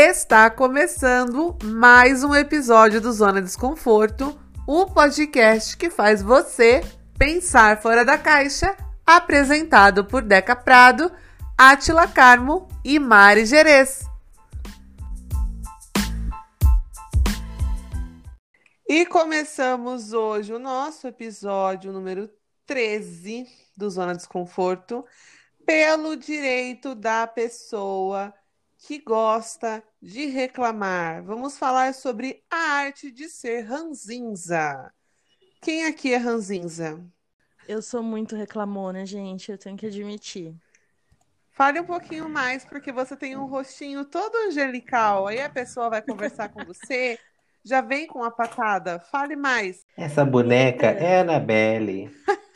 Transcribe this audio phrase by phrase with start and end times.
[0.00, 6.82] Está começando mais um episódio do Zona Desconforto, o podcast que faz você
[7.18, 11.10] pensar fora da caixa, apresentado por Deca Prado,
[11.58, 14.04] Atila Carmo e Mari Gerês.
[18.88, 22.30] E começamos hoje o nosso episódio número
[22.66, 25.04] 13 do Zona Desconforto
[25.66, 28.32] pelo direito da pessoa
[28.78, 31.22] que gosta de reclamar.
[31.24, 34.92] Vamos falar sobre a arte de ser ranzinza.
[35.60, 37.04] Quem aqui é ranzinza?
[37.66, 40.54] Eu sou muito reclamona, gente, eu tenho que admitir.
[41.50, 45.26] Fale um pouquinho mais, porque você tem um rostinho todo angelical.
[45.26, 47.18] Aí a pessoa vai conversar com você,
[47.64, 49.00] já vem com a patada.
[49.00, 49.84] Fale mais.
[49.96, 52.10] Essa boneca é a Annabelle.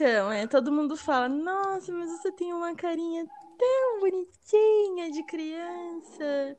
[0.00, 3.26] Então, é, todo mundo fala, nossa, mas você tem uma carinha
[3.58, 6.56] tão bonitinha de criança,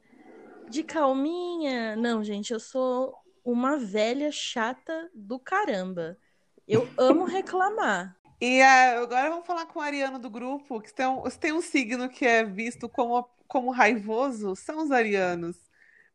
[0.70, 1.96] de calminha.
[1.96, 6.20] Não, gente, eu sou uma velha chata do caramba.
[6.68, 8.16] Eu amo reclamar.
[8.40, 11.62] E uh, agora vamos falar com o Ariano do grupo, que tem um, tem um
[11.62, 15.58] signo que é visto como, como raivoso, são os arianos.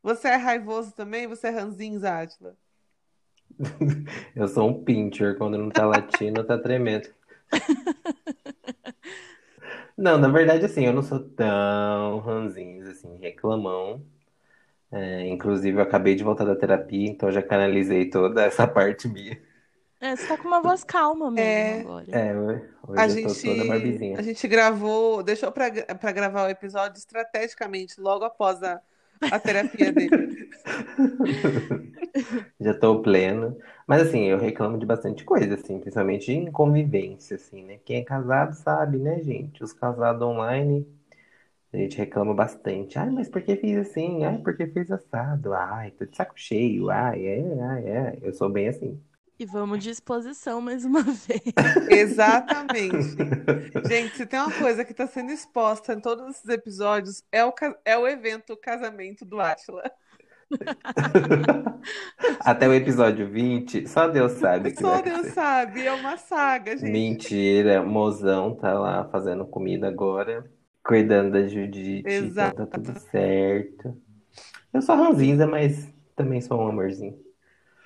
[0.01, 1.27] Você é raivoso também?
[1.27, 2.57] Você é ranzinza, Átila?
[4.35, 7.09] Eu sou um pincher, quando não tá latindo, tá tremendo.
[9.97, 14.05] Não, na verdade, assim, eu não sou tão ranzinho, assim, reclamão.
[14.93, 19.41] É, inclusive, eu acabei de voltar da terapia, então já canalizei toda essa parte minha.
[20.01, 21.81] É, você tá com uma voz calma mesmo É.
[21.81, 22.07] agora.
[22.13, 24.19] É, hoje A eu gente, tô toda barbizinha.
[24.19, 28.81] a gente gravou, deixou pra, pra gravar o episódio estrategicamente, logo após a,
[29.31, 30.13] a terapia dele.
[32.61, 33.57] Já tô pleno.
[33.87, 37.79] Mas assim, eu reclamo de bastante coisa, assim, principalmente em convivência, assim, né?
[37.85, 39.63] Quem é casado sabe, né, gente?
[39.63, 40.87] Os casados online,
[41.73, 42.99] a gente reclama bastante.
[42.99, 44.25] Ai, mas por que fiz assim?
[44.25, 45.55] Ai, por que fiz assado?
[45.55, 46.91] Ai, tô de saco cheio.
[46.91, 48.19] Ai, é, ai, é.
[48.23, 49.01] Eu sou bem assim.
[49.39, 51.43] E vamos de exposição mais uma vez.
[51.91, 53.17] Exatamente.
[53.87, 57.53] Gente, se tem uma coisa que tá sendo exposta em todos esses episódios, é o,
[57.85, 59.83] é o evento o casamento do Átila.
[62.45, 65.35] Até o episódio 20, só Deus sabe que Só vai Deus acontecer.
[65.35, 67.17] sabe, é uma saga, gente.
[67.19, 70.51] Mentira, mozão tá lá fazendo comida agora,
[70.85, 72.57] cuidando da Judite, então Exato.
[72.57, 73.97] tá tudo certo.
[74.73, 77.19] Eu sou ranzinza, mas também sou um amorzinho.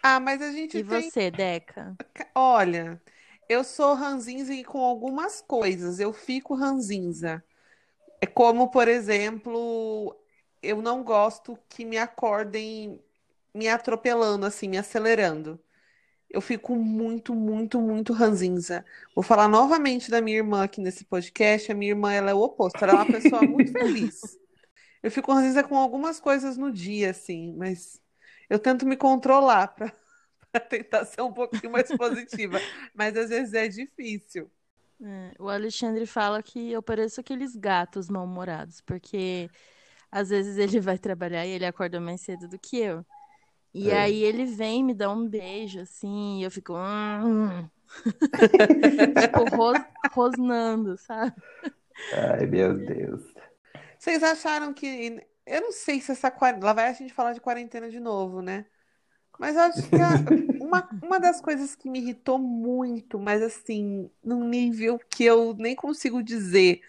[0.03, 1.13] Ah, mas a gente E tem.
[1.13, 1.99] você, Deca?
[2.35, 3.01] Olha,
[3.49, 6.01] eu sou ranzinza e com algumas coisas.
[6.01, 7.43] Eu fico ranzinza.
[8.21, 10.17] É como, por exemplo,
[10.63, 13.01] eu não gosto que me acordem
[13.55, 15.61] me atropelando, assim, me acelerando.
[16.29, 18.85] Eu fico muito, muito, muito ranzinza.
[19.15, 21.73] Vou falar novamente da minha irmã aqui nesse podcast.
[21.73, 22.83] A minha irmã, ela é o oposto.
[22.83, 24.21] Ela é uma pessoa muito feliz.
[25.03, 28.01] Eu fico ranzinza com algumas coisas no dia, assim, mas
[28.49, 29.93] eu tento me controlar para
[30.69, 32.61] tentar ser um pouquinho mais positiva.
[32.95, 34.49] Mas às vezes é difícil.
[35.03, 39.49] É, o Alexandre fala que eu pareço aqueles gatos mal-humorados, porque
[40.11, 43.05] às vezes ele vai trabalhar e ele acorda mais cedo do que eu.
[43.75, 43.93] E É.
[43.93, 46.75] aí ele vem me dar um beijo, assim, e eu fico.
[46.75, 47.69] "Hum".
[49.17, 51.35] Tipo, ros- rosnando, sabe?
[52.13, 53.23] Ai, meu Deus.
[53.99, 55.27] Vocês acharam que.
[55.47, 56.67] Eu não sei se essa quarentena.
[56.67, 58.67] Lá vai a gente falar de quarentena de novo, né?
[59.39, 60.25] Mas eu acho que a-
[60.61, 65.77] uma, uma das coisas que me irritou muito, mas assim, num nível que eu nem
[65.77, 66.83] consigo dizer,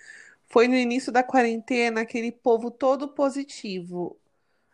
[0.51, 4.19] foi no início da quarentena, aquele povo todo positivo.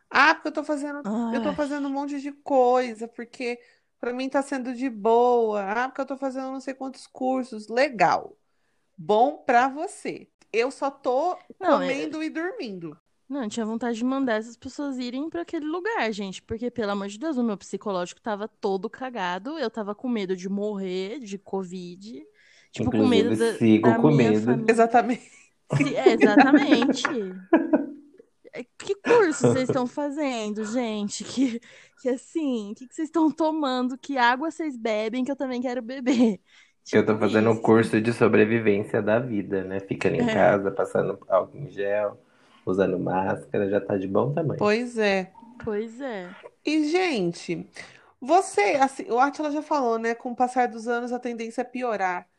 [0.09, 0.97] Ah, porque eu tô fazendo,
[1.33, 1.55] eu tô Ai.
[1.55, 3.59] fazendo um monte de coisa, porque
[3.99, 5.61] pra mim tá sendo de boa.
[5.63, 7.67] Ah, porque eu tô fazendo não sei quantos cursos.
[7.67, 8.37] Legal.
[8.97, 10.27] Bom pra você.
[10.51, 12.97] Eu só tô Não, é- comendo e dormindo.
[13.29, 16.93] Não, eu tinha vontade de mandar essas pessoas irem pra aquele lugar, gente, porque, pelo
[16.93, 21.19] amor de Deus, o meu psicológico tava todo cagado, eu tava com medo de morrer
[21.19, 22.23] de Covid,
[22.71, 24.45] tipo, com medo Inclusive, da, sigo da com minha medo.
[24.45, 24.71] família.
[24.71, 25.36] Exatamente.
[25.95, 27.07] É, exatamente.
[28.53, 31.23] É, Que curso vocês estão fazendo, gente?
[31.23, 31.59] Que,
[31.97, 33.97] que assim, o que, que vocês estão tomando?
[33.97, 36.41] Que água vocês bebem que eu também quero beber?
[36.91, 37.61] Eu tô Tipo fazendo um isso.
[37.61, 39.79] curso de sobrevivência da vida, né?
[39.79, 40.27] Ficando em É.
[40.27, 42.17] casa, passando álcool em gel,
[42.65, 44.61] usando máscara, já tá de bom tamanho.
[44.61, 45.35] Pois é.
[45.57, 46.35] Pois é.
[46.65, 47.67] E, gente,
[48.19, 50.15] você, assim, o Átila já falou, né?
[50.15, 52.29] Com o passar dos anos, a tendência é piorar.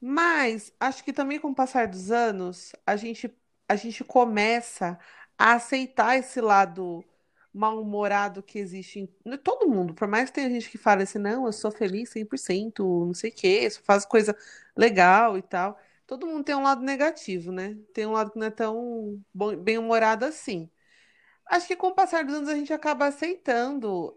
[0.00, 3.34] Mas acho que também com o passar dos anos, a gente,
[3.68, 4.98] a gente começa
[5.38, 7.04] a aceitar esse lado
[7.52, 9.94] mal-humorado que existe em todo mundo.
[9.94, 13.30] Por mais que tenha gente que fale assim, não, eu sou feliz 100%, não sei
[13.30, 14.36] o quê, só faço coisa
[14.76, 15.78] legal e tal.
[16.06, 17.76] todo mundo tem um lado negativo, né?
[17.92, 19.22] Tem um lado que não é tão
[19.62, 20.70] bem-humorado assim.
[21.46, 24.16] Acho que com o passar dos anos a gente acaba aceitando.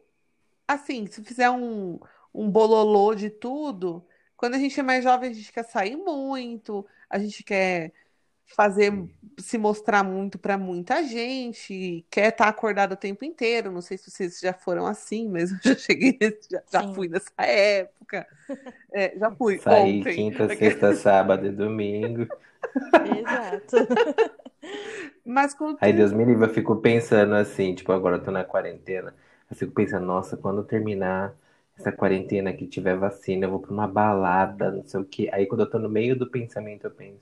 [0.67, 1.99] Assim, se fizer um,
[2.33, 4.05] um bololô de tudo,
[4.37, 7.91] quando a gente é mais jovem, a gente quer sair muito, a gente quer
[8.45, 8.93] fazer
[9.37, 13.71] se mostrar muito para muita gente, quer estar tá acordado o tempo inteiro.
[13.71, 16.17] Não sei se vocês já foram assim, mas eu já cheguei,
[16.49, 18.27] já, já fui nessa época.
[18.91, 19.57] É, já fui.
[19.59, 20.15] Saí ontem.
[20.15, 22.27] quinta, sexta, sábado e domingo.
[23.17, 23.77] Exato.
[25.25, 28.43] Mas com Aí Deus me livre, eu fico pensando assim, tipo, agora eu tô na
[28.43, 29.13] quarentena.
[29.49, 31.33] Eu fico pensando, nossa, quando terminar
[31.77, 35.29] essa quarentena que tiver vacina, eu vou pra uma balada, não sei o quê.
[35.33, 37.19] Aí quando eu tô no meio do pensamento, eu penso,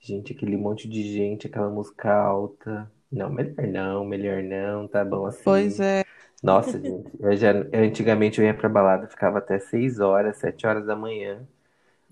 [0.00, 2.90] gente, aquele monte de gente, aquela música alta.
[3.10, 5.42] Não, melhor não, melhor não, tá bom assim.
[5.44, 6.04] Pois é.
[6.42, 10.84] Nossa, gente, eu já, antigamente eu ia pra balada, ficava até 6 horas, 7 horas
[10.86, 11.46] da manhã.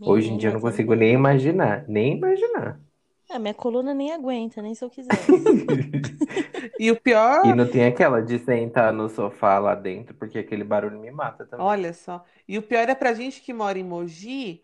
[0.00, 2.80] Hoje em dia eu não consigo nem imaginar, nem imaginar.
[3.28, 5.28] Ah, minha coluna nem aguenta, nem se eu quiser.
[6.78, 10.64] E o pior, E não tem aquela de sentar no sofá lá dentro, porque aquele
[10.64, 11.76] barulho me mata também.
[11.76, 12.24] olha só.
[12.48, 14.60] E o pior é pra gente que mora em Mogi,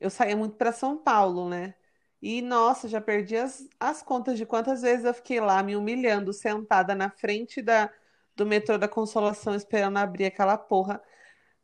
[0.00, 1.74] eu saía muito pra São Paulo, né?
[2.22, 6.32] E nossa, já perdi as, as contas de quantas vezes eu fiquei lá me humilhando,
[6.32, 7.90] sentada na frente da,
[8.36, 11.02] do metrô da Consolação, esperando abrir aquela porra.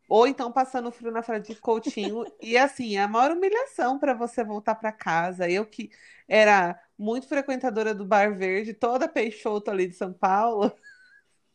[0.08, 2.24] Ou então passando frio na frente de Coutinho.
[2.40, 5.48] E assim, é a maior humilhação para você voltar para casa.
[5.50, 5.90] Eu que
[6.28, 10.72] era muito frequentadora do Bar Verde, toda Peixoto ali de São Paulo,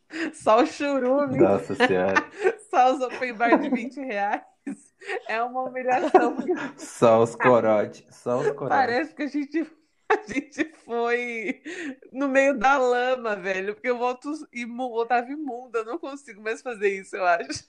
[0.33, 2.15] só o churume, Nossa Senhora.
[2.69, 4.43] só os open bar de 20 reais.
[5.27, 6.37] É uma humilhação,
[6.77, 8.77] Só os corotes, só os corotes.
[8.77, 9.71] parece que a gente,
[10.07, 11.61] a gente foi
[12.11, 13.73] no meio da lama, velho.
[13.73, 17.63] Porque eu volto imu, voltava imunda, eu não consigo mais fazer isso, eu acho.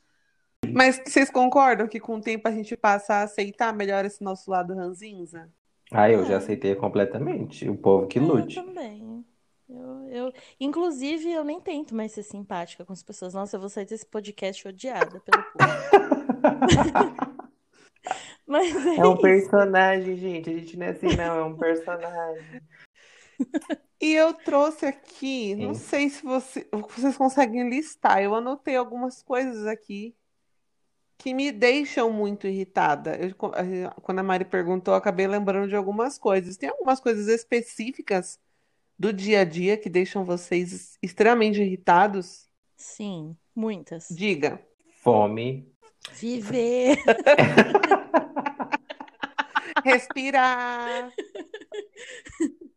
[0.71, 4.51] Mas vocês concordam que com o tempo a gente passa a aceitar melhor esse nosso
[4.51, 5.51] lado ranzinza?
[5.91, 7.69] Ah, eu já aceitei completamente.
[7.69, 8.55] O povo que É, eu lute.
[8.55, 9.25] também.
[9.69, 13.35] Eu, eu, inclusive, eu nem tento mais ser simpática com as pessoas.
[13.35, 15.53] Nossa, eu vou sair desse podcast odiada pelo povo.
[18.47, 19.23] Mas é É um isso.
[19.23, 20.51] personagem, gente.
[20.51, 21.39] A gente não é assim, não.
[21.39, 22.63] É um personagem.
[24.01, 25.75] E eu trouxe aqui, não Hein?
[25.75, 28.23] sei se você- vocês conseguem listar.
[28.23, 30.15] Eu anotei algumas coisas aqui
[31.23, 33.17] que me deixam muito irritada.
[33.17, 36.57] Eu, quando a Mari perguntou, eu acabei lembrando de algumas coisas.
[36.57, 38.41] Tem algumas coisas específicas
[38.99, 42.49] do dia a dia que deixam vocês extremamente irritados?
[42.77, 44.09] Sim, muitas.
[44.11, 44.61] Diga.
[45.01, 45.73] Fome.
[46.13, 46.99] Viver.
[49.85, 51.13] Respirar.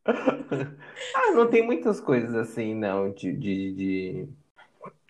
[1.15, 4.29] Ah, não tem muitas coisas assim, não, de, de, de-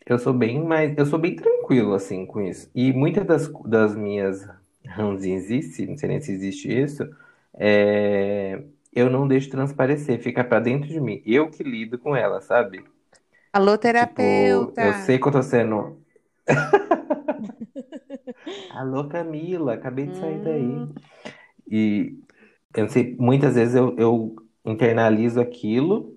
[0.06, 0.96] Eu sou bem mais...
[0.98, 2.70] Eu sou bem tranquilo, assim, com isso.
[2.76, 4.48] E muitas das, das minhas
[4.86, 7.10] ranzinzice, não sei nem se existe isso,
[7.56, 8.64] é...
[8.94, 11.22] eu não deixo transparecer, fica pra dentro de mim.
[11.26, 12.84] Eu que lido com ela, sabe?
[13.52, 14.82] Alô, Tipo, terapeuta.
[14.82, 16.00] eu sei que eu tô sendo...
[18.70, 20.64] Alô, Camila, acabei de sair daí.
[20.64, 20.94] Hum.
[21.70, 22.20] E
[22.76, 24.36] eu não sei, muitas vezes eu, eu
[24.66, 26.16] internalizo aquilo.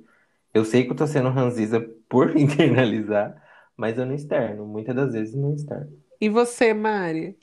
[0.52, 3.40] Eu sei que eu tô sendo ranziza por internalizar,
[3.78, 4.66] mas eu não externo.
[4.66, 5.96] Muitas das vezes não externo.
[6.20, 7.38] E você, Mari?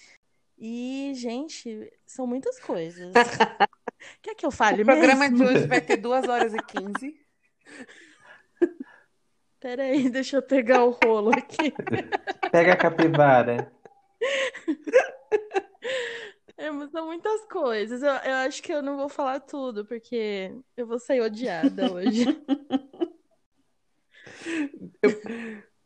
[0.58, 3.14] E, gente, são muitas coisas.
[4.22, 5.38] Quer que eu fale O programa mesmo?
[5.38, 7.26] de hoje vai ter 2 horas e 15.
[9.60, 11.74] Peraí, deixa eu pegar o rolo aqui.
[12.52, 13.72] Pega a capivara.
[16.58, 18.04] É, mas são muitas coisas.
[18.04, 22.26] Eu, eu acho que eu não vou falar tudo, porque eu vou sair odiada hoje.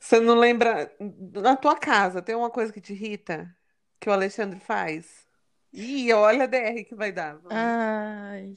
[0.10, 0.92] Você não lembra?
[1.36, 3.56] Na tua casa, tem uma coisa que te irrita?
[4.00, 5.28] Que o Alexandre faz?
[5.72, 7.38] Ih, olha a DR que vai dar.
[7.38, 7.56] Vamos.
[7.56, 8.54] Ai.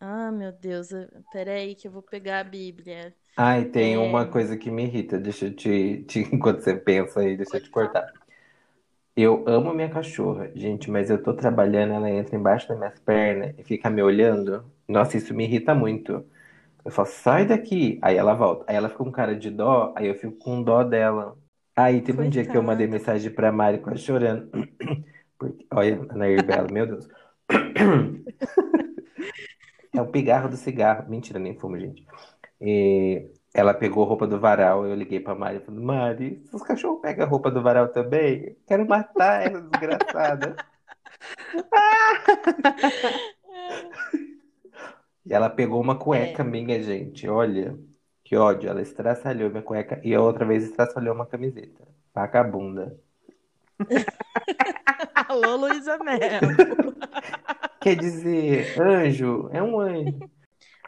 [0.00, 0.88] Ah, meu Deus.
[1.32, 3.14] Peraí que eu vou pegar a Bíblia.
[3.36, 3.98] Ai, tem É.
[3.98, 5.18] uma coisa que me irrita.
[5.18, 8.12] Deixa eu te, te- Enquanto você pensa aí, deixa eu te cortar.
[9.16, 13.54] Eu amo minha cachorra, gente, mas eu tô trabalhando, ela entra embaixo das minhas pernas
[13.58, 14.64] e fica me olhando.
[14.88, 16.24] Nossa, isso me irrita muito.
[16.84, 17.98] Eu falo, sai daqui.
[18.02, 18.64] Aí ela volta.
[18.68, 21.36] Aí ela fica com cara de dó, aí eu fico com dó dela.
[21.76, 22.62] Aí teve um dia que eu Coitada.
[22.62, 24.50] mandei mensagem pra Mari quase chorando.
[25.38, 27.08] Porque, olha, a Nair Bela, meu Deus.
[29.92, 31.08] É o pigarro do cigarro.
[31.08, 32.04] Mentira, nem fumo, gente.
[32.60, 37.00] E ela pegou roupa do varal, eu liguei pra Mari e falei, Mari, os cachorros
[37.00, 38.56] pegam a roupa do varal também?
[38.66, 40.56] Quero matar essa desgraçada.
[45.26, 46.46] E ela pegou uma cueca É.
[46.46, 47.28] minha, gente.
[47.28, 47.78] Olha,
[48.22, 48.68] que ódio.
[48.68, 51.86] Ela estraçalhou minha cueca e a outra vez estraçalhou uma camiseta.
[52.14, 52.98] Vagabunda.
[55.28, 56.18] Alô, Luísa Mel.
[57.80, 60.18] Quer dizer, anjo, é um anjo.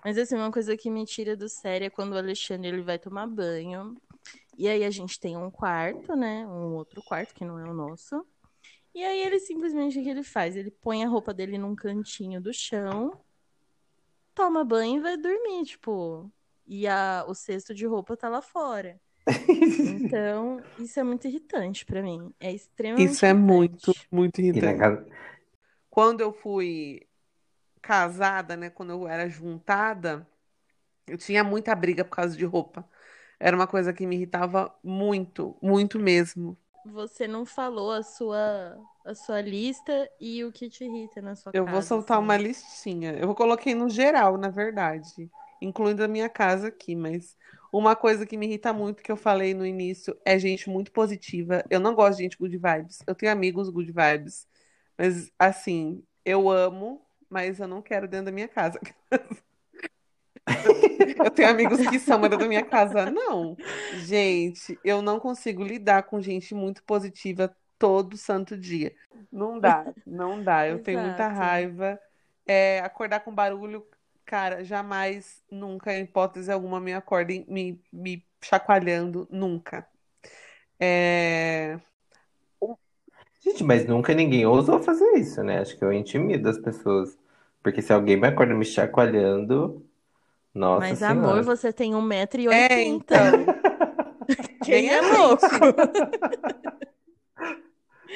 [0.04, 2.98] Mas assim, uma coisa que me tira do sério é quando o Alexandre ele vai
[2.98, 3.96] tomar banho.
[4.56, 6.46] E aí a gente tem um quarto, né?
[6.46, 8.24] Um outro quarto que não é o nosso.
[8.94, 10.56] E aí ele simplesmente o que ele faz?
[10.56, 13.12] Ele põe a roupa dele num cantinho do chão,
[14.36, 16.30] toma banho e vai dormir, tipo.
[16.66, 19.00] E a, o cesto de roupa tá lá fora.
[19.82, 22.34] Então, isso é muito irritante pra mim.
[22.40, 24.08] É extremamente Isso é muito, irritante.
[24.10, 24.78] muito na irritante.
[24.78, 25.06] casa...
[25.90, 27.06] Quando eu fui
[27.82, 28.70] casada, né?
[28.70, 30.26] Quando eu era juntada,
[31.06, 32.88] eu tinha muita briga por causa de roupa.
[33.40, 36.58] Era uma coisa que me irritava muito, muito mesmo.
[36.84, 41.52] Você não falou a sua, a sua lista e o que te irrita na sua
[41.54, 42.24] Eu vou casa, soltar assim.
[42.24, 43.12] uma listinha.
[43.12, 45.30] Eu coloquei no geral, na verdade,
[45.62, 47.36] incluindo a minha casa aqui, mas
[47.72, 51.64] uma coisa que me irrita muito, que eu falei no início, é gente muito positiva.
[51.70, 52.98] Eu não gosto de gente good vibes.
[53.06, 54.46] Eu tenho amigos good vibes,
[54.98, 58.80] mas assim, eu amo, mas eu não quero dentro da minha casa.
[61.18, 63.56] Eu tenho amigos que são, mas dentro da minha casa não.
[64.04, 68.94] Gente, eu não consigo lidar com gente muito positiva todo santo dia.
[69.30, 70.66] Não dá, não dá.
[70.66, 71.98] Eu tenho muita raiva.
[72.46, 73.84] É, acordar com barulho,
[74.24, 79.86] cara, jamais, nunca, em hipótese alguma, me acordem me, me chacoalhando, nunca.
[80.78, 81.80] É,
[83.46, 85.60] Gente, mas nunca ninguém ousou fazer isso, né?
[85.60, 87.16] Acho que eu intimido as pessoas.
[87.62, 89.86] Porque se alguém me acorda me chacoalhando,
[90.52, 91.12] nossa Mas, senhora.
[91.12, 92.52] amor, você tem 1,80m.
[92.52, 93.16] É, então.
[94.64, 95.46] Quem é louco?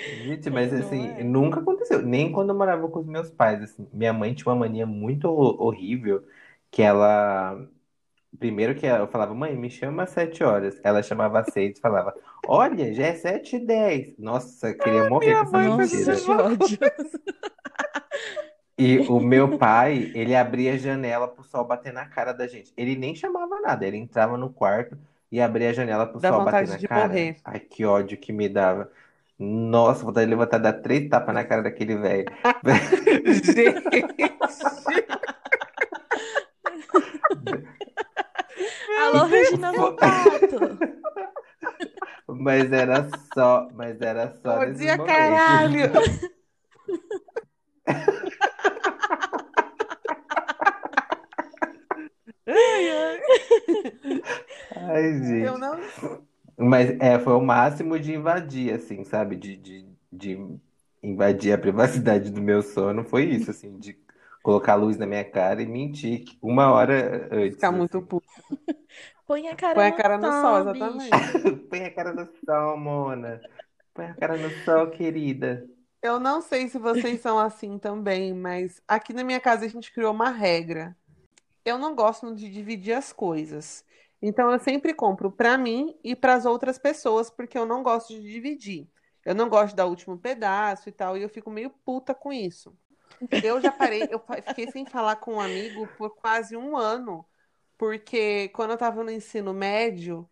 [0.06, 1.24] Gente, mas Não assim, é?
[1.24, 2.02] nunca aconteceu.
[2.02, 3.88] Nem quando eu morava com os meus pais, assim.
[3.92, 6.26] Minha mãe tinha uma mania muito horrível
[6.70, 7.68] que ela.
[8.38, 10.80] Primeiro que eu falava, mãe, me chama às sete horas.
[10.84, 12.14] Ela chamava às seis e falava,
[12.46, 14.16] olha, já é sete e dez.
[14.18, 16.20] Nossa, eu queria morrer minha com essa mãe faz mentira.
[16.20, 16.78] isso Nossa, que ódio.
[18.78, 22.72] E o meu pai, ele abria a janela pro sol bater na cara da gente.
[22.76, 24.96] Ele nem chamava nada, ele entrava no quarto
[25.30, 27.22] e abria a janela pro Dá sol bater vontade na de cara.
[27.28, 27.42] morrer.
[27.44, 28.90] Ai, que ódio que me dava.
[29.40, 32.26] Nossa, vontade de levantar e dar três tapas na cara daquele velho.
[33.42, 34.04] Gente,
[39.00, 40.78] Alô, Regina Volpato.
[42.28, 45.14] Mas era só, mas era só bom nesses dia, momentos.
[45.14, 45.90] caralho!
[52.46, 53.20] Ai, ai.
[54.76, 55.46] Ai, gente.
[55.46, 55.78] Eu não
[56.60, 59.36] Mas é, foi o máximo de invadir, assim, sabe?
[59.36, 60.58] De, de, de
[61.02, 63.02] invadir a privacidade do meu sono.
[63.02, 63.98] Foi isso, assim, de
[64.42, 67.54] colocar a luz na minha cara e mentir uma hora antes.
[67.54, 68.06] ficar muito assim.
[68.06, 68.26] puto.
[69.26, 71.10] Põe a cara Põe a no cara no sol, sol, exatamente.
[71.70, 73.40] Põe a cara no sol, Mona.
[73.94, 75.68] Põe a cara no sol, querida.
[76.02, 79.92] Eu não sei se vocês são assim também, mas aqui na minha casa a gente
[79.92, 80.96] criou uma regra.
[81.64, 83.84] Eu não gosto de dividir as coisas.
[84.22, 88.08] Então eu sempre compro pra mim e para as outras pessoas, porque eu não gosto
[88.14, 88.88] de dividir.
[89.24, 92.32] Eu não gosto de dar último pedaço e tal, e eu fico meio puta com
[92.32, 92.76] isso.
[93.42, 97.24] Eu já parei, eu fiquei sem falar com um amigo por quase um ano,
[97.76, 100.28] porque quando eu tava no ensino médio,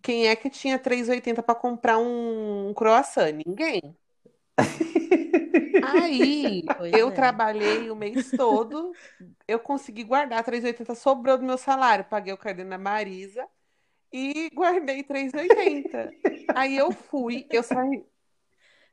[0.00, 3.32] quem é que tinha 3,80 para comprar um croissant?
[3.46, 3.80] Ninguém.
[5.80, 7.10] Aí Pois eu é.
[7.10, 8.96] trabalhei o mês todo,
[9.48, 13.48] eu consegui guardar 3,80, sobrou do meu salário, paguei o carnê na Marisa
[14.12, 16.14] e guardei 3,80.
[16.54, 18.04] Aí eu fui, eu saí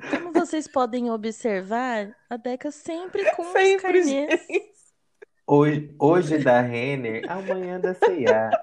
[0.10, 4.08] Como vocês podem observar, a Deca sempre com os sempre, carnês.
[4.08, 4.74] gente.
[5.46, 8.58] Hoje, hoje da Renner, amanhã da C&A.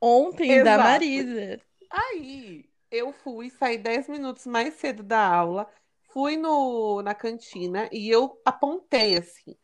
[0.00, 0.78] Ontem da Exato.
[0.78, 1.60] Marisa.
[1.90, 5.70] Aí eu fui, saí 10 minutos mais cedo da aula,
[6.18, 9.56] fui no, na cantina e eu apontei assim.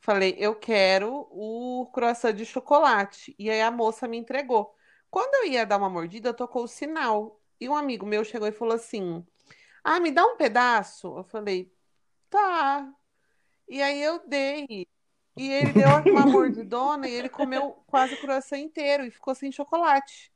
[0.00, 3.32] Falei, eu quero o croissant de chocolate.
[3.38, 4.74] E aí a moça me entregou.
[5.08, 7.40] Quando eu ia dar uma mordida, tocou o sinal.
[7.60, 9.24] E um amigo meu chegou e falou assim:
[9.84, 11.16] Ah, me dá um pedaço?
[11.16, 11.72] Eu falei,
[12.28, 12.92] tá.
[13.68, 14.88] E aí eu dei.
[15.36, 19.52] E ele deu uma mordidona e ele comeu quase o croissant inteiro e ficou sem
[19.52, 20.32] chocolate.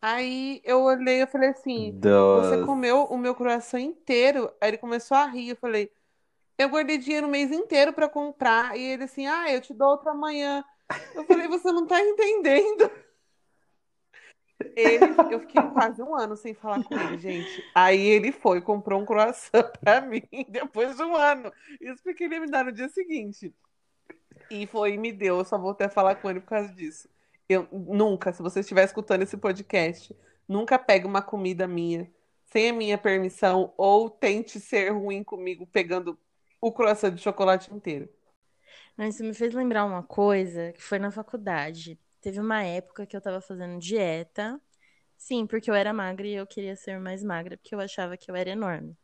[0.00, 4.52] Aí eu olhei e falei assim: Você comeu o meu croissant inteiro?
[4.60, 5.50] Aí ele começou a rir.
[5.50, 5.90] Eu falei:
[6.56, 8.76] Eu guardei dinheiro o mês inteiro pra comprar.
[8.76, 10.64] E ele assim: Ah, eu te dou outro amanhã.
[11.14, 12.90] Eu falei: Você não tá entendendo.
[14.76, 17.64] Ele, eu fiquei quase um ano sem falar com ele, gente.
[17.74, 21.52] Aí ele foi, comprou um croissant pra mim depois de um ano.
[21.80, 23.54] Isso porque ele ia me dar no dia seguinte.
[24.50, 25.38] E foi e me deu.
[25.38, 27.08] Eu só voltei a falar com ele por causa disso.
[27.48, 30.14] Eu nunca, se você estiver escutando esse podcast,
[30.46, 32.10] nunca pegue uma comida minha
[32.50, 36.18] sem a minha permissão ou tente ser ruim comigo pegando
[36.60, 38.08] o croissant de chocolate inteiro.
[38.96, 41.98] Mas isso me fez lembrar uma coisa que foi na faculdade.
[42.20, 44.60] Teve uma época que eu tava fazendo dieta.
[45.16, 48.30] Sim, porque eu era magra e eu queria ser mais magra, porque eu achava que
[48.30, 48.96] eu era enorme.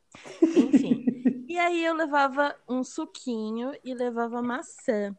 [0.42, 1.04] Enfim.
[1.48, 5.16] e aí eu levava um suquinho e levava maçã.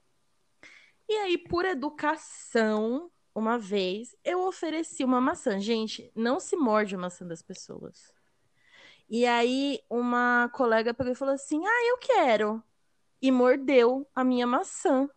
[1.07, 5.59] E aí, por educação, uma vez, eu ofereci uma maçã.
[5.59, 8.13] Gente, não se morde a maçã das pessoas.
[9.09, 12.63] E aí, uma colega pegou e falou assim: Ah, eu quero.
[13.21, 15.09] E mordeu a minha maçã.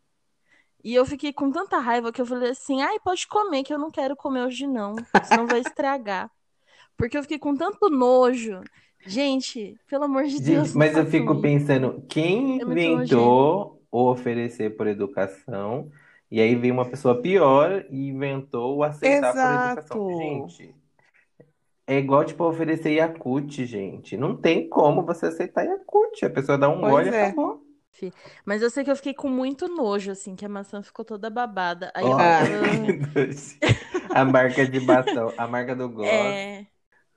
[0.82, 3.78] E eu fiquei com tanta raiva que eu falei assim: Ai, pode comer, que eu
[3.78, 4.96] não quero comer hoje, não.
[5.25, 6.28] Senão vai estragar.
[6.98, 8.60] Porque eu fiquei com tanto nojo.
[9.06, 10.68] Gente, pelo amor de Deus.
[10.68, 15.90] Gente, mas eu façam fico pensando, quem É inventou o oferecer por educação?
[16.30, 20.11] E aí veio uma pessoa pior e inventou o aceitar por educação.
[20.11, 20.18] Exato.
[20.18, 20.75] Gente,
[21.87, 24.16] é igual, tipo, oferecer Yakult, gente.
[24.16, 26.23] Não tem como você aceitar Yakult.
[26.23, 27.26] A pessoa dá um Pois gole e é.
[27.26, 27.62] acabou.
[28.44, 31.30] Mas eu sei que eu fiquei com muito nojo, assim, que a maçã ficou toda
[31.30, 31.90] babada.
[31.94, 32.11] Aí eu.
[32.11, 32.42] Ó, Ah.
[34.14, 36.08] a marca de batom, a marca do Gloss.
[36.08, 36.66] É.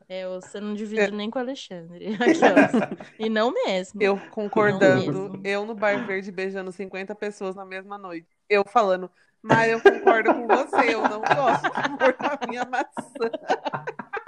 [0.07, 2.15] É, você não divide nem com o Alexandre.
[2.19, 2.71] Aquelas.
[3.17, 4.01] E não mesmo.
[4.01, 5.41] Eu concordando, mesmo.
[5.41, 8.27] eu no Bar Verde beijando 50 pessoas na mesma noite.
[8.51, 9.09] Eu falando,
[9.41, 13.31] mas eu concordo com você, eu não gosto de morder a minha maçã.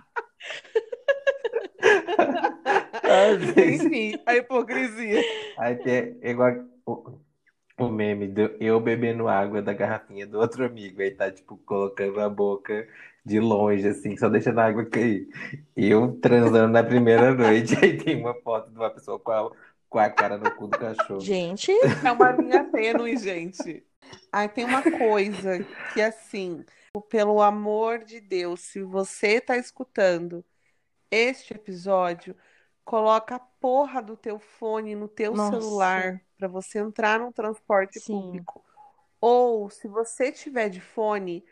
[3.58, 5.22] Enfim, a hipocrisia.
[5.58, 6.52] Aí tem é igual
[6.86, 7.20] o,
[7.78, 11.02] o meme do eu bebendo água da garrafinha do outro amigo.
[11.02, 12.88] Aí tá, tipo, colocando a boca
[13.26, 15.28] de longe, assim, só deixando a água cair.
[15.76, 17.76] Eu transando na primeira noite.
[17.84, 19.52] Aí tem uma foto de uma pessoa com a,
[19.90, 21.22] com a cara no cu do cachorro.
[21.22, 21.72] Gente,
[22.04, 23.84] É uma linha tênue, gente.
[24.32, 25.60] Aí tem uma coisa
[25.94, 26.64] que, assim,
[27.10, 30.44] pelo amor de Deus, se você tá escutando
[31.12, 32.36] este episódio,
[32.84, 35.52] coloca a porra do teu fone no teu Nossa.
[35.52, 38.14] celular para você entrar no transporte Sim.
[38.14, 38.64] público.
[39.22, 41.46] Ou, se você tiver de fone,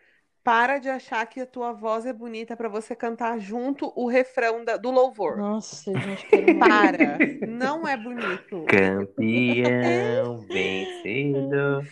[0.44, 4.66] para de achar que a tua voz é bonita para você cantar junto o refrão
[4.66, 5.38] da- do louvor.
[5.38, 6.58] nossa, gente, morrer.
[6.60, 8.66] Para, não é bonito.
[8.66, 11.86] Campeão vencido.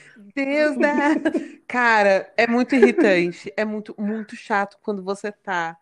[0.46, 1.16] Deus da.
[1.68, 3.52] Cara, é muito irritante.
[3.56, 5.78] É muito, muito chato quando você tá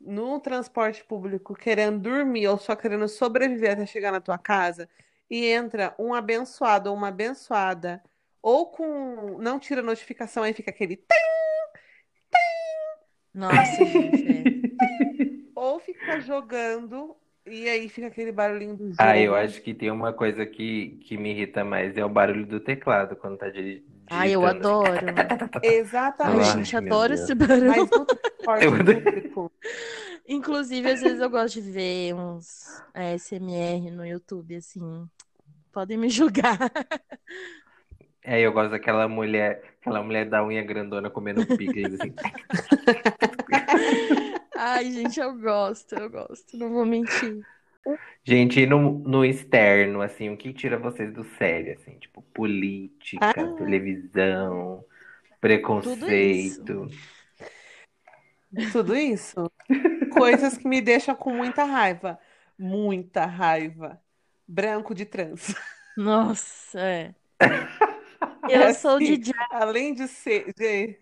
[0.00, 4.88] no transporte público querendo dormir ou só querendo sobreviver até chegar na tua casa
[5.28, 8.02] e entra um abençoado ou uma abençoada
[8.40, 9.38] ou com.
[9.40, 10.96] Não tira notificação, aí fica aquele.
[10.96, 11.04] tim,
[13.34, 14.66] Nossa, gente, é.
[15.56, 18.96] Ou fica jogando e aí fica aquele barulhinho do jogo.
[18.98, 22.46] Ah, eu acho que tem uma coisa que, que me irrita mais, é o barulho
[22.46, 25.06] do teclado quando tá diri- Ai, eu adoro.
[25.62, 26.48] Exatamente.
[26.48, 27.20] Ai, gente, adoro Deus.
[27.20, 27.66] esse barulho.
[27.68, 29.52] Mas no transporte Eu- público.
[30.28, 35.06] Inclusive, às vezes eu gosto de ver uns é, SMR no YouTube, assim.
[35.72, 36.58] Podem me julgar.
[38.28, 42.12] É, eu gosto daquela mulher, aquela mulher da unha grandona comendo picles, assim.
[44.56, 47.42] Ai, gente, eu gosto, eu gosto, não vou mentir.
[48.24, 51.98] Gente, e no, no externo, assim, o que tira vocês do sério, assim?
[51.98, 53.56] Tipo, política, Ah.
[53.56, 54.84] televisão,
[55.40, 56.88] preconceito.
[58.72, 59.50] Tudo isso?
[60.12, 62.18] Coisas que me deixam com muita raiva.
[62.58, 64.00] Muita raiva.
[64.48, 65.54] Branco de trans.
[65.96, 67.14] Nossa, é.
[68.48, 70.52] Eu sou Assim, de Além de ser.
[70.58, 71.00] Gente,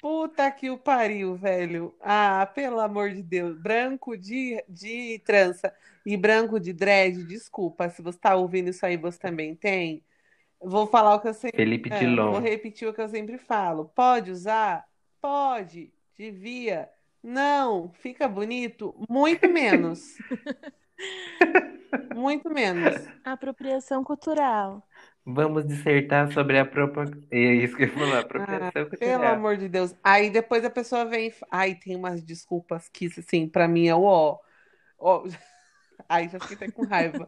[0.00, 1.94] puta que o pariu, velho.
[2.00, 3.58] Ah, pelo amor de Deus.
[3.58, 5.72] Branco de, de trança
[6.04, 7.88] e branco de dread, desculpa.
[7.90, 10.02] Se você tá ouvindo isso aí, você também tem.
[10.60, 11.56] Vou falar o que eu sempre.
[11.56, 12.32] Felipe É, Dilon.
[12.32, 13.86] vou repetir o que eu sempre falo.
[13.94, 14.84] Pode usar?
[15.20, 15.92] Pode.
[16.16, 16.88] Devia.
[17.22, 17.90] Não.
[18.00, 18.94] Fica bonito?
[19.08, 20.16] Muito menos.
[22.14, 22.94] Muito menos.
[23.24, 24.82] apropriação cultural.
[25.24, 27.08] Vamos dissertar sobre a própria.
[27.30, 29.34] É isso que eu ia falar, apropriação Pelo cultural.
[29.34, 29.94] amor de Deus.
[30.02, 31.28] Aí depois a pessoa vem.
[31.28, 34.38] e Ai, tem umas desculpas que, assim, pra mim é o ó.
[34.98, 35.24] Ó.
[36.08, 37.26] Aí já fiquei até com raiva.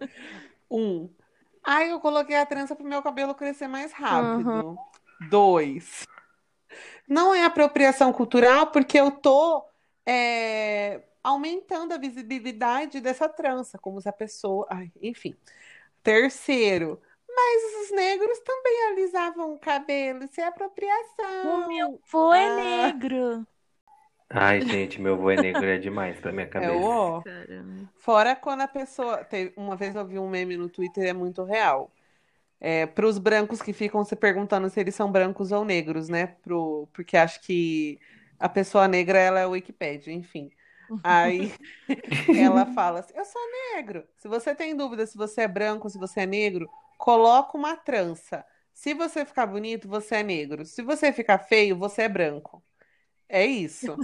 [0.69, 1.09] Um.
[1.63, 4.77] Ai, eu coloquei a trança pro meu cabelo crescer mais rápido.
[5.31, 6.05] Dois.
[7.09, 9.65] Não é apropriação cultural porque eu tô
[10.05, 14.67] é, aumentando a visibilidade dessa trança, como se a pessoa.
[14.69, 15.35] Ai, enfim.
[16.03, 17.01] Terceiro.
[17.37, 20.25] Mas os negros também alisavam o cabelo.
[20.25, 21.65] Isso é apropriação.
[21.65, 22.57] O meu vô é Ah.
[22.57, 23.47] negro.
[24.31, 26.73] Ai, gente, meu avô é negro é demais pra minha É cabeça.
[26.73, 27.23] o ó.
[27.97, 29.27] Fora quando a pessoa.
[29.57, 31.91] Uma vez eu vi um meme no Twitter, é muito real.
[32.61, 36.29] É, para os brancos que ficam se perguntando se eles são brancos ou negros, né?
[36.43, 38.01] Pro, porque acho que
[38.39, 40.51] a pessoa negra ela é o Wikipédia, enfim.
[41.03, 41.53] Aí
[42.33, 43.43] ela fala assim: Eu sou
[43.75, 44.07] negro.
[44.17, 48.45] Se você tem dúvida se você é branco, se você é negro, coloca uma trança.
[48.73, 50.65] Se você ficar bonito, você é negro.
[50.67, 52.63] Se você ficar feio, você é branco.
[53.29, 54.01] É isso.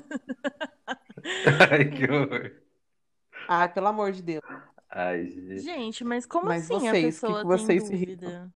[1.71, 2.51] Ai, que horror.
[3.47, 4.43] Ah, pelo amor de Deus.
[4.89, 5.71] Ai, gente.
[5.71, 8.33] Gente, mas como Mas assim a vocês, que pessoa que tem vocês se irritam?
[8.33, 8.53] dúvida?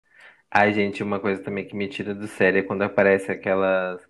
[0.51, 4.03] Ai, gente, uma coisa também que me tira do sério é quando aparece aquelas,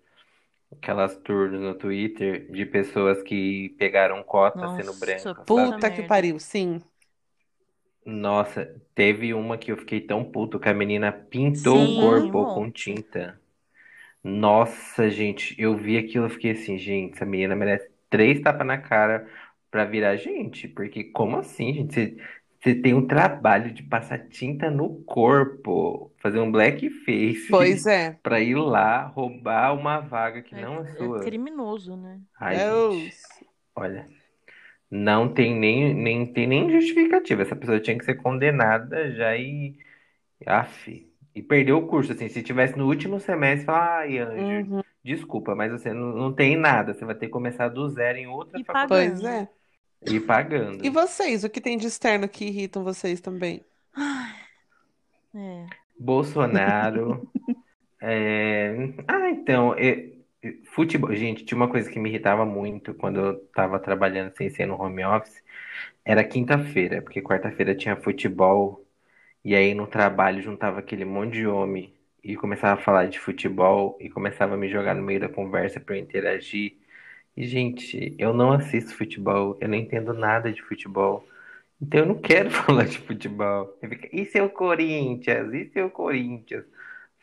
[0.71, 5.79] aquelas tours no Twitter de pessoas que pegaram cota sendo Nossa, branca, puta sabe?
[5.79, 6.81] Puta que pariu, sim.
[8.05, 12.45] Nossa, teve uma que eu fiquei tão puto que a menina pintou o Sim, corpo
[12.47, 13.39] com tinta.
[14.23, 18.77] Nossa, gente, eu vi aquilo e fiquei assim, gente, essa menina merece três tapas na
[18.79, 19.29] cara
[19.71, 20.67] pra virar gente.
[20.67, 21.93] Porque como assim, gente?
[21.95, 22.17] Você,
[22.61, 28.19] você tem um trabalho de passar tinta no corpo, fazer um blackface Pois é.
[28.23, 31.19] pra ir lá roubar uma vaga que É, não é é sua.
[31.19, 32.21] criminoso, né?
[32.39, 33.13] Ai, Deus.
[33.19, 34.09] gente, olha,
[34.89, 37.41] não tem nem, nem, tem nem justificativa.
[37.43, 39.77] Essa pessoa tinha que ser condenada já e.
[40.45, 41.09] Aff.
[41.35, 44.81] E perdeu o curso, assim, se tivesse no último semestre, falar, ai, Anjo, Uhum.
[45.03, 48.27] desculpa, mas você não, não tem nada, você vai ter que começar do zero em
[48.27, 48.87] outra E faculdade.
[48.87, 49.27] Pois pagando.
[49.27, 49.49] é.
[50.07, 50.85] E pagando.
[50.85, 53.65] E vocês, o que tem de externo que irritam vocês também?
[55.33, 55.67] É.
[55.99, 57.27] Bolsonaro.
[58.01, 58.75] é,
[59.07, 60.09] Ah, então, é,
[60.73, 61.13] futebol.
[61.15, 64.79] Gente, tinha uma coisa que me irritava muito quando eu tava trabalhando sem ser no
[64.81, 65.43] home office.
[66.05, 68.85] Era quinta-feira, porque quarta-feira tinha futebol.
[69.43, 73.97] E aí no trabalho juntava aquele monte de homem e começava a falar de futebol
[74.01, 76.77] e começava a me jogar no meio da conversa para eu interagir.
[77.37, 81.27] E, gente, eu não assisto futebol, eu não entendo nada de futebol.
[81.81, 83.77] Então eu não quero falar de futebol.
[83.81, 85.53] Eu fico, e seu Corinthians?
[85.53, 86.65] E seu Corinthians?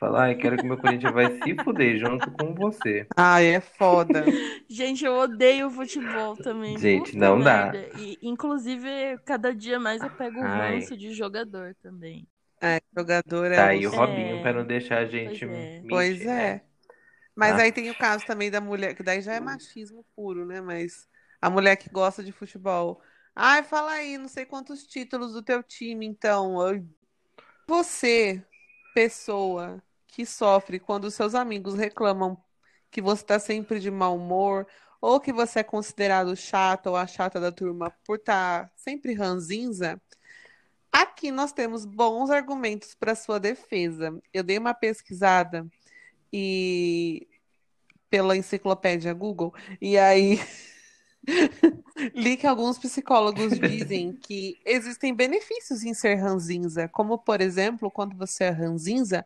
[0.03, 3.09] Falar, eu quero que meu Corinthians vai se fuder junto com você.
[3.17, 4.25] Ai, é foda.
[4.69, 6.79] Gente, eu odeio futebol também.
[6.79, 7.79] Gente, não dá.
[7.79, 7.89] merda.
[7.93, 10.49] E, inclusive, cada dia mais eu pego o Ai.
[10.49, 12.27] ranço de jogador também.
[12.61, 13.91] É, jogador é Tá aí o.
[13.91, 15.85] Robinho É, pra não deixar a gente pois é.
[15.85, 16.27] mentir, Pois né?
[16.27, 16.65] é.
[17.37, 17.59] Mas Ah.
[17.59, 20.61] aí tem o caso também da mulher, que daí já é machismo puro, né?
[20.61, 21.09] Mas
[21.41, 23.03] a mulher que gosta de futebol.
[23.35, 26.61] Ai, fala aí, não sei quantos títulos do teu time, então.
[26.61, 26.85] Ai,
[27.67, 28.45] Você,
[28.95, 32.37] pessoa que sofre quando seus amigos reclamam
[32.91, 34.67] que você tá sempre de mau humor,
[35.01, 40.01] ou que você é considerado chato ou a chata da turma por estar sempre ranzinza,
[40.93, 44.17] aqui nós temos bons argumentos para sua defesa.
[44.33, 45.67] Eu dei uma pesquisada
[46.31, 47.27] e
[48.11, 50.39] pela enciclopédia Google, e aí
[52.15, 58.15] li que alguns psicólogos dizem que existem benefícios em ser ranzinza, como por exemplo, quando
[58.15, 59.25] você é ranzinza,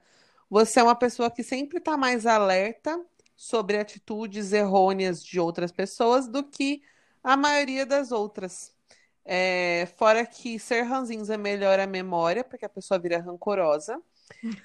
[0.48, 2.98] você é uma pessoa que sempre está mais alerta
[3.36, 6.82] sobre atitudes errôneas de outras pessoas do que
[7.22, 8.74] a maioria das outras.
[9.24, 14.00] É, fora que ser ranzinza melhora a memória, porque a pessoa vira rancorosa.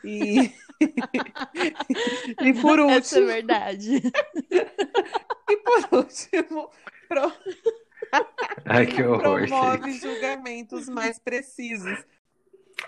[0.04, 0.54] E,
[2.39, 4.02] e por Essa é último, verdade.
[5.50, 6.70] e por último,
[7.08, 7.34] pro-
[8.65, 10.02] Ai, que horror, promove gente.
[10.02, 11.98] julgamentos mais precisos.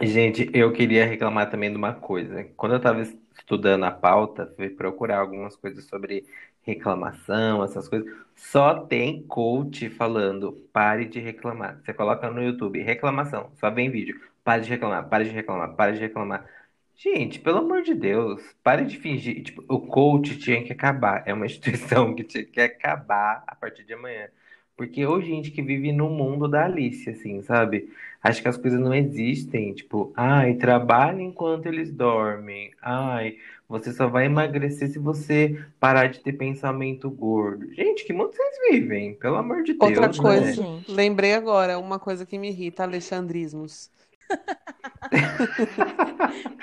[0.01, 2.43] Gente, eu queria reclamar também de uma coisa.
[2.58, 6.25] Quando eu estava estudando a pauta, fui procurar algumas coisas sobre
[6.63, 8.12] reclamação, essas coisas.
[8.36, 11.79] Só tem coach falando, pare de reclamar.
[11.84, 14.19] Você coloca no YouTube, reclamação, só vem vídeo.
[14.43, 16.49] Pare de reclamar, pare de reclamar, pare de reclamar.
[16.95, 19.43] Gente, pelo amor de Deus, pare de fingir.
[19.43, 21.23] Tipo, o coach tinha que acabar.
[21.27, 24.27] É uma instituição que tinha que acabar a partir de amanhã.
[24.75, 27.89] Porque hoje gente que vive no mundo da Alice, assim, sabe?
[28.23, 29.73] Acho que as coisas não existem.
[29.73, 32.71] Tipo, ai, trabalhe enquanto eles dormem.
[32.81, 33.36] Ai,
[33.67, 37.71] você só vai emagrecer se você parar de ter pensamento gordo.
[37.73, 39.15] Gente, que mundo vocês vivem?
[39.15, 40.81] Pelo amor de Outra Deus, coisa, né?
[40.88, 43.91] lembrei agora, uma coisa que me irrita, alexandrismos.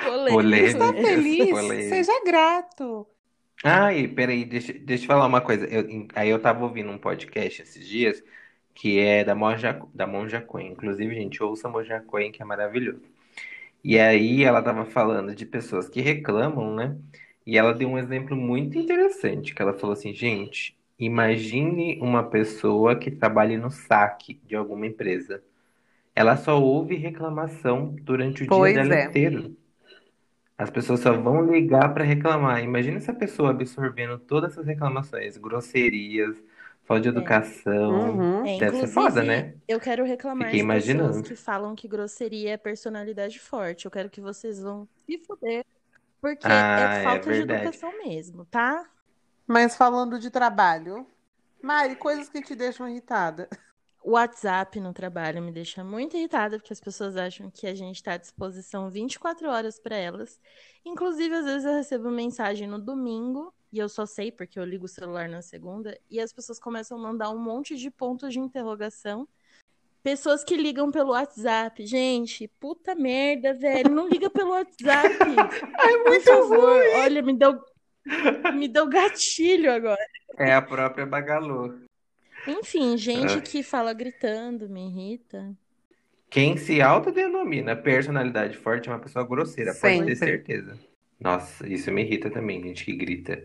[0.05, 0.67] Polêmico.
[0.67, 1.51] Está feliz?
[1.51, 1.89] polêmica.
[1.89, 3.07] Seja grato.
[3.63, 5.67] Ai, peraí, deixa, deixa eu falar uma coisa.
[5.67, 8.23] Eu- aí eu tava ouvindo um podcast esses dias
[8.81, 10.73] que é da Monja, da Monja Coen.
[10.73, 13.03] Inclusive, gente, ouça a Monja Coen, que é maravilhoso.
[13.85, 16.97] E aí ela tava falando de pessoas que reclamam, né?
[17.47, 22.97] E ela deu um exemplo muito interessante, que ela falou assim, gente, imagine uma pessoa
[22.97, 25.43] que trabalha no saque de alguma empresa.
[26.17, 29.05] Ela só ouve reclamação durante o dia Pois dela é.
[29.05, 29.55] inteiro.
[30.57, 32.65] As pessoas só vão ligar para reclamar.
[32.65, 36.35] Imagina essa pessoa absorvendo todas essas reclamações, grosserias,
[36.91, 37.91] falta de educação.
[38.19, 38.47] Uhum.
[38.47, 39.55] É, Deve ser foda, né?
[39.69, 41.23] eu quero reclamar Fiquei de pessoas imaginando.
[41.23, 43.85] que falam que grosseria é personalidade forte.
[43.85, 45.65] Eu quero que vocês vão se fuder,
[46.21, 47.63] porque Ah, é é falta de verdade.
[47.63, 48.89] educação mesmo, tá?
[49.47, 51.07] Mas falando de trabalho,
[51.63, 53.49] Mari, coisas que te deixam irritada.
[54.03, 57.97] O WhatsApp no trabalho me deixa muito irritada, porque as pessoas acham que a gente
[57.97, 60.41] está à disposição 24 horas para elas.
[60.85, 64.85] Inclusive, às vezes eu recebo mensagem no domingo, e eu só sei porque eu ligo
[64.87, 68.39] o celular na segunda, e as pessoas começam a mandar um monte de pontos de
[68.41, 69.29] interrogação.
[70.03, 71.85] Pessoas que ligam pelo WhatsApp.
[71.87, 73.91] Gente, puta merda, velho.
[73.91, 75.15] Não liga pelo WhatsApp.
[75.79, 76.59] Ai, Por muito favor.
[76.59, 76.95] ruim.
[77.03, 77.61] Olha, me deu,
[78.55, 80.01] me deu gatilho agora.
[80.39, 81.75] É a própria Bagalô.
[82.49, 83.41] Enfim, gente Ah.
[83.43, 85.55] que fala gritando me irrita.
[86.31, 90.07] Quem se autodenomina personalidade forte é uma pessoa grosseira, pode Sempre.
[90.07, 90.79] ter certeza.
[91.21, 93.45] Nossa, isso me irrita também, gente que grita.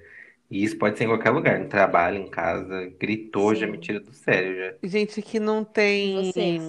[0.50, 2.86] E isso pode ser em qualquer lugar, no trabalho, em casa.
[3.00, 3.72] Gritou, já Sim.
[3.72, 4.88] me tira do sério, já.
[4.88, 6.32] Gente que não tem.
[6.32, 6.62] Vocês?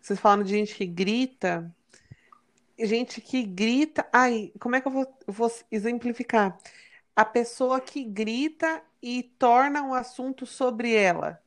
[0.00, 1.74] Vocês falam de gente que grita.
[2.78, 4.06] Gente que grita.
[4.12, 6.58] Ai, como é que eu vou, vou exemplificar?
[7.14, 11.40] A pessoa que grita e torna um assunto sobre ela.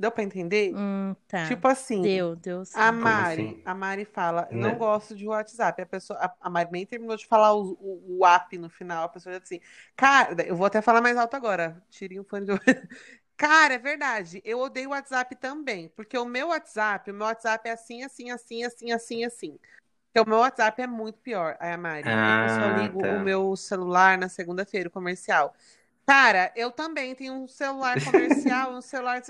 [0.00, 0.74] Deu pra entender?
[0.74, 1.42] Hum, tá.
[1.42, 2.80] Tipo assim, Deu, deu sim.
[2.80, 3.62] a Mari, assim?
[3.64, 4.56] a Mari fala, Né?
[4.56, 5.82] não gosto de WhatsApp.
[5.82, 9.04] A pessoa, a, a Mari nem terminou de falar o, o, o app no final.
[9.04, 9.64] A pessoa já disse assim,
[9.96, 11.82] cara, eu vou até falar mais alto agora.
[11.90, 12.88] Tirei o fone de ouvido.
[13.36, 14.42] Cara, é verdade.
[14.44, 18.30] Eu odeio o WhatsApp também, porque o meu WhatsApp, o meu WhatsApp é assim, assim,
[18.30, 19.58] assim, assim, assim, assim.
[20.12, 21.56] Porque o meu WhatsApp é muito pior.
[21.60, 23.16] Aí a Mari, eu só Ah, ligo tá.
[23.16, 25.54] o meu celular na segunda-feira, o comercial.
[26.10, 29.22] Cara, eu também tenho um celular comercial, um celular.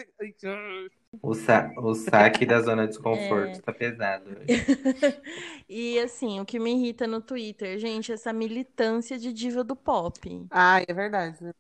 [1.21, 3.61] O, sa o saque da zona de desconforto É.
[3.61, 4.25] tá pesado.
[5.69, 10.47] E assim, o que me irrita no Twitter, gente, essa militância de diva do pop.
[10.51, 11.37] Ai, é verdade.
[11.45, 11.53] né?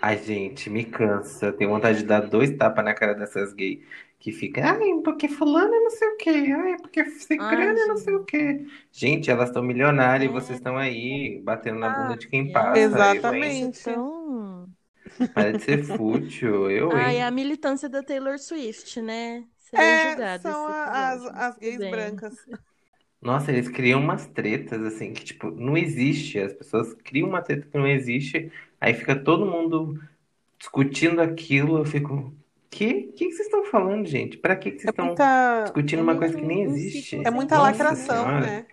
[0.00, 1.46] Ai, gente, me cansa.
[1.46, 3.84] Eu tenho vontade de dar dois tapas na cara dessas gays
[4.22, 7.96] que fica, ai, porque fulano é não sei o quê, ai, porque cicrano é não
[7.96, 8.66] sei o quê.
[8.92, 12.80] Gente, elas estão milionárias e vocês estão aí batendo na bunda de quem Ai, passa.
[12.82, 13.90] Exatamente.
[13.90, 14.72] Então...
[15.34, 17.12] Para de ser fútil, eu, Ah, hein?
[17.12, 19.48] é a militância da Taylor Swift, né?
[19.72, 21.86] É, são a- as, as gays bem.
[21.86, 22.34] brancas.
[23.20, 26.38] Nossa, eles criam umas tretas, assim, que, tipo, não existe.
[26.38, 30.00] As pessoas criam uma treta que não existe, aí fica todo mundo
[30.58, 31.78] discutindo aquilo.
[31.78, 32.34] Eu fico,
[32.72, 33.08] que?
[33.10, 34.38] O que que vocês estão falando, gente?
[34.38, 35.24] Pra que que vocês É estão muita,
[35.64, 37.16] discutindo É uma muito coisa que nem existe?
[37.24, 38.40] é muita Nossa lacração, Senhora.
[38.40, 38.66] né?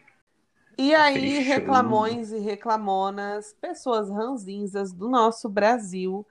[0.78, 6.28] E aí, Triste, reclamões e reclamonas, pessoas ranzinzas do nosso Brasil,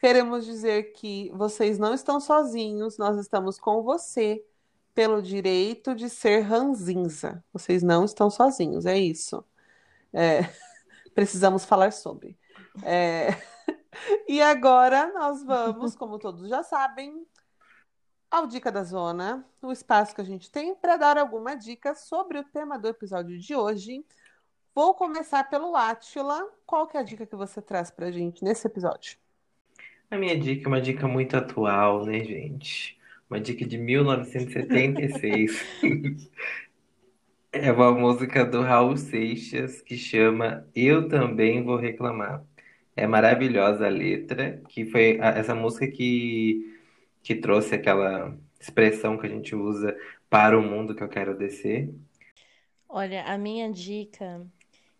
[0.00, 4.44] queremos dizer que vocês não estão sozinhos, nós estamos com você
[4.94, 7.44] pelo direito de ser ranzinza.
[7.52, 9.44] Vocês não estão sozinhos, é isso.
[10.12, 10.42] É,
[11.14, 12.38] precisamos falar sobre.
[12.82, 13.28] É,
[14.28, 17.26] e agora nós vamos, como todos já sabem,
[18.30, 22.38] ao Dica da Zona, o espaço que a gente tem para dar alguma dica sobre
[22.38, 24.04] o tema do episódio de hoje.
[24.72, 26.48] Vou começar pelo Átila.
[26.64, 29.18] Qual que é a dica que você traz pra gente nesse episódio?
[30.08, 32.96] A minha dica é uma dica muito atual, né, gente?
[33.28, 35.60] Uma dica de 1976.
[37.52, 42.44] É uma música do Raul Seixas que chama Eu Também Vou Reclamar.
[42.96, 46.78] É maravilhosa a letra, que foi a- essa música que,
[47.22, 49.96] que trouxe aquela expressão que a gente usa
[50.30, 51.90] para o mundo que eu quero descer.
[52.88, 54.46] Olha, a minha dica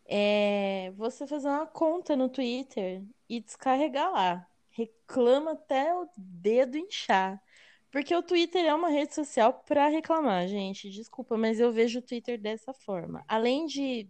[0.06, 4.46] é você fazer uma conta no Twitter e descarregar lá.
[4.70, 7.42] Reclama até o dedo inchar.
[7.90, 10.90] Porque o Twitter é uma rede social para reclamar, gente.
[10.90, 13.24] Desculpa, mas eu vejo o Twitter dessa forma.
[13.28, 14.08] Além de,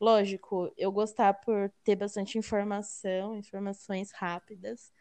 [0.00, 4.92] lógico, eu gostar por ter bastante informação, informações rápidas,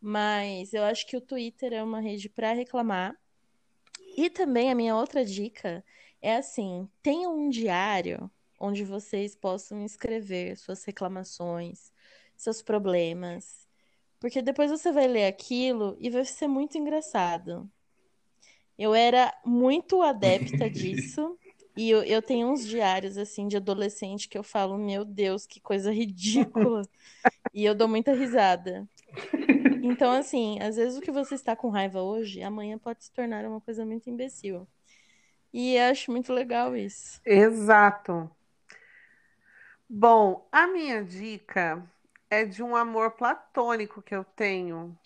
[0.00, 3.16] mas eu acho que o Twitter é uma rede para reclamar.
[4.16, 5.84] E também a minha outra dica
[6.20, 11.92] é assim: tenha um diário onde vocês possam escrever suas reclamações,
[12.36, 13.68] seus problemas.
[14.18, 17.70] Porque depois você vai ler aquilo e vai ser muito engraçado.
[18.76, 21.38] Eu era muito adepta disso.
[21.78, 25.60] E eu, eu tenho uns diários, assim, de adolescente que eu falo, meu Deus, que
[25.60, 26.82] coisa ridícula.
[27.54, 28.86] E eu dou muita risada.
[29.82, 33.44] Então, assim, às vezes o que você está com raiva hoje, amanhã pode se tornar
[33.46, 34.68] uma coisa muito imbecil.
[35.52, 37.20] E eu acho muito legal isso.
[37.24, 38.30] Exato.
[39.88, 41.82] Bom, a minha dica
[42.28, 44.96] é de um amor platônico que eu tenho,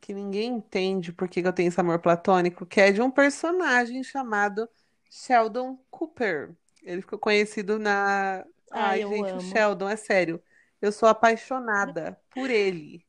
[0.00, 4.02] que ninguém entende por que eu tenho esse amor platônico, que é de um personagem
[4.02, 4.68] chamado
[5.10, 6.56] Sheldon Cooper.
[6.82, 8.46] Ele ficou conhecido na.
[8.70, 9.40] Ai, Ai, gente, o.
[9.40, 10.42] Sheldon, é sério.
[10.80, 13.06] Eu sou apaixonada por ele.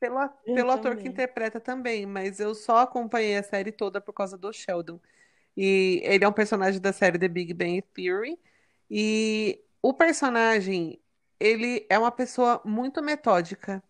[0.00, 4.12] Pelo, Eu pelo ator que interpreta também, mas eu só acompanhei a série toda por
[4.14, 5.00] causa do Sheldon.
[5.56, 8.38] E ele é um personagem da série The Big Bang Theory.
[8.90, 11.00] E o personagem,
[11.40, 13.82] ele é uma pessoa muito metódica.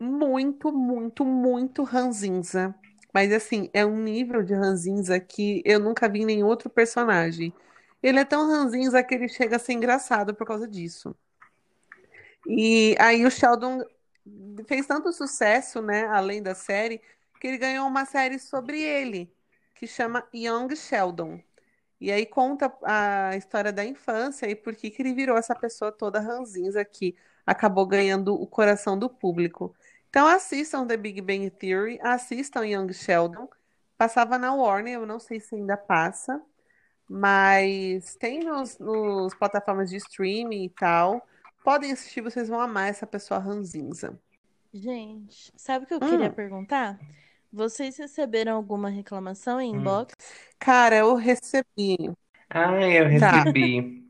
[0.00, 2.74] muito, muito, muito ranzinza.
[3.12, 7.52] Mas assim, é um nível de ranzinza que eu nunca vi em nenhum outro personagem.
[8.02, 11.14] Ele é tão ranzinza que ele chega a ser engraçado por causa disso.
[12.46, 13.84] E aí o Sheldon
[14.66, 17.00] fez tanto sucesso, né, além da série,
[17.40, 19.32] que ele ganhou uma série sobre ele,
[19.74, 21.40] que chama Young Sheldon.
[22.00, 25.90] E aí conta a história da infância e por que que ele virou essa pessoa
[25.90, 29.74] toda ranzinza que acabou ganhando o coração do público.
[30.18, 33.48] Então assistam The Big Bang Theory, assistam Young Sheldon.
[33.96, 36.42] Passava na Warner, eu não sei se ainda passa,
[37.08, 41.24] mas tem nos, nos plataformas de streaming e tal.
[41.62, 44.18] Podem assistir, vocês vão amar essa pessoa ranzinza.
[44.74, 46.08] Gente, sabe o que eu Hum.
[46.08, 46.98] queria perguntar?
[47.52, 49.78] Vocês receberam alguma reclamação em Hum.
[49.78, 50.14] inbox?
[50.58, 51.96] Cara, eu recebi.
[52.50, 53.44] Ah, eu Tá.
[53.44, 54.04] recebi.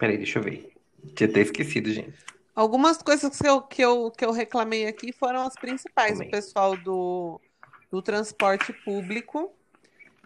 [0.00, 0.74] Peraí, deixa eu ver.
[1.14, 2.18] Tinha até esquecido, gente.
[2.54, 6.12] Algumas coisas que eu, que eu, que eu reclamei aqui foram as principais.
[6.12, 6.30] O Também.
[6.30, 7.40] pessoal do,
[7.90, 9.54] do transporte público,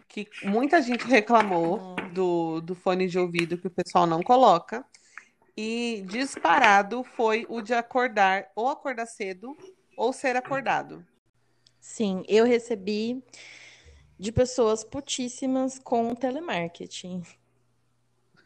[0.09, 1.97] que muita gente reclamou Hum.
[2.13, 4.85] do, do fone de ouvido que o pessoal não coloca.
[5.57, 9.57] E disparado foi o de acordar, ou acordar cedo,
[9.97, 11.07] ou ser acordado.
[11.81, 13.23] Sim, eu recebi
[14.19, 17.23] de pessoas putíssimas com telemarketing.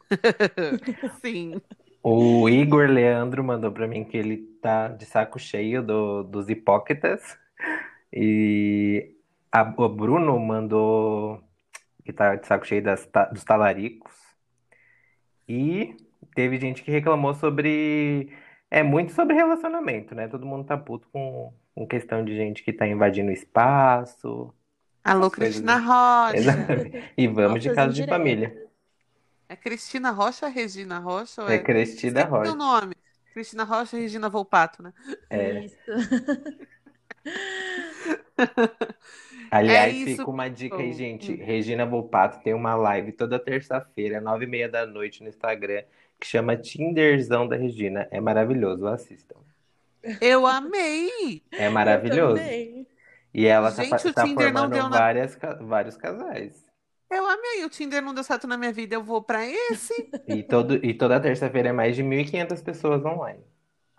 [1.21, 1.61] Sim.
[2.03, 7.37] O Igor Leandro mandou pra mim que ele tá de saco cheio do- dos hipócritas.
[8.11, 9.15] E
[9.51, 11.41] a, o Bruno mandou
[12.03, 14.11] que tá de saco cheio das ta- dos talaricos.
[15.47, 15.95] E
[16.35, 18.31] teve gente que reclamou sobre.
[18.69, 20.27] É muito sobre relacionamento, né?
[20.27, 24.53] Todo mundo tá puto com, com questão de gente que tá invadindo o espaço.
[25.03, 25.77] Alô, Cristina?
[25.77, 26.67] Rocha.
[27.17, 28.70] E vamos de Altas casa de família.
[29.51, 31.41] É Cristina Rocha ou Regina Rocha?
[31.43, 31.59] Ou É é...
[31.59, 32.55] Cristina Esqueci o Rocha.
[32.55, 32.95] nome.
[33.33, 34.93] Cristina Rocha e Regina Volpato, né?
[35.29, 35.65] É.
[35.65, 35.75] Isso.
[39.51, 41.33] Aliás, É isso, fica uma dica aí, gente.
[41.35, 45.83] Regina Volpato tem uma live toda terça-feira, nove e meia da noite no Instagram,
[46.19, 48.07] que chama Tinderzão da Regina.
[48.09, 49.35] É maravilhoso, assistam.
[50.21, 51.43] Eu amei!
[51.51, 52.41] É maravilhoso.
[53.33, 56.65] E ela tá, Gente, o tá não formando deu na- várias, ca- vários casais.
[57.11, 57.65] Eu amei.
[57.65, 60.09] O Tinder não deu certo na minha vida, eu vou pra esse.
[60.27, 63.43] E, todo, e toda terça-feira é mais de 1.500 pessoas online.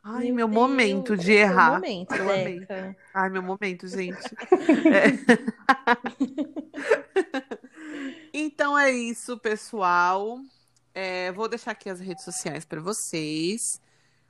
[0.03, 1.75] Ai, meu Deus, momento de errar.
[1.75, 2.61] momento, Eu amei.
[2.61, 2.97] Deca.
[3.15, 4.19] Ai, meu momento, gente.
[4.91, 5.13] É.
[8.35, 10.39] Então é isso, pessoal.
[10.95, 13.79] É, vou deixar aqui as redes sociais para vocês.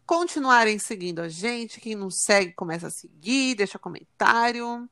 [0.05, 1.81] Continuarem seguindo a gente.
[1.81, 4.89] Quem não segue, começa a seguir, deixa comentário.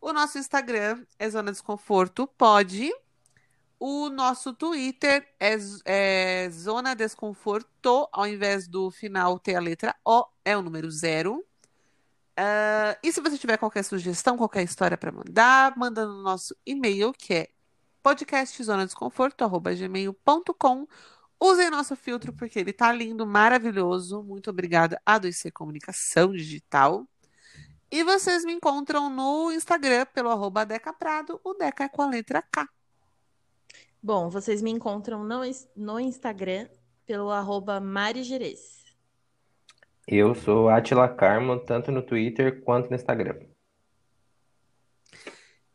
[0.00, 2.88] O nosso Instagram é Zona Desconforto Pode.
[3.84, 10.24] O nosso Twitter é, é Zona Desconforto, ao invés do final ter a letra O,
[10.44, 11.44] é o número zero.
[12.36, 17.12] Ah, e se você tiver qualquer sugestão, qualquer história para mandar, manda no nosso e-mail,
[17.12, 17.48] que é
[18.04, 20.86] podcastzonadesconforto.gmail.com.
[21.40, 24.22] Usem nosso filtro, porque ele tá lindo, maravilhoso.
[24.22, 27.04] Muito obrigada a 2C Comunicação Digital.
[27.90, 31.40] E vocês me encontram no Instagram pelo arroba Deca Prado.
[31.42, 32.68] O Deca é com a letra K.
[34.04, 35.42] Bom, vocês me encontram no,
[35.76, 36.66] no Instagram
[37.06, 38.82] pelo arroba Mari Gerês.
[40.08, 43.38] Eu sou Atila Carmo, tanto no Twitter quanto no Instagram.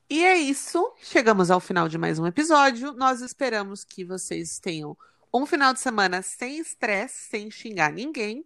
[0.09, 0.93] E é isso.
[1.01, 2.91] Chegamos ao final de mais um episódio.
[2.91, 4.97] Nós esperamos que vocês tenham
[5.33, 8.45] um final de semana sem estresse, sem xingar ninguém.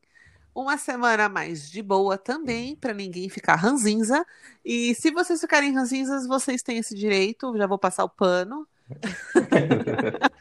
[0.54, 4.24] Uma semana mais de boa também, para ninguém ficar ranzinza.
[4.63, 7.58] E se vocês ficarem ranzinzas, vocês têm esse direito.
[7.58, 8.67] Já vou passar o pano.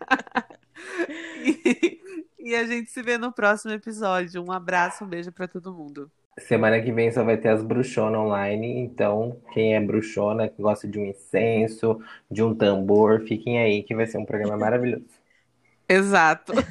[1.43, 1.99] E,
[2.39, 4.45] e a gente se vê no próximo episódio.
[4.45, 6.11] Um abraço, um beijo para todo mundo.
[6.39, 10.87] Semana que vem só vai ter as bruxonas online, então quem é bruxona, que gosta
[10.87, 15.05] de um incenso, de um tambor, fiquem aí que vai ser um programa maravilhoso.
[15.89, 16.53] Exato.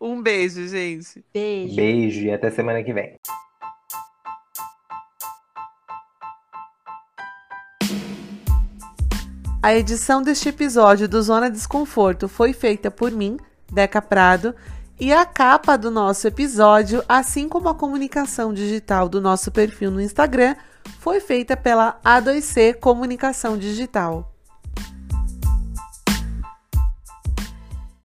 [0.00, 1.24] Um beijo, gente.
[1.32, 1.76] Beijo.
[1.76, 3.14] Beijo e até semana que vem.
[9.66, 13.36] A edição deste episódio do Zona Desconforto foi feita por mim,
[13.68, 14.54] Deca Prado,
[14.96, 20.00] e a capa do nosso episódio, assim como a comunicação digital do nosso perfil no
[20.00, 20.54] Instagram,
[21.00, 24.35] foi feita pela A2C Comunicação Digital.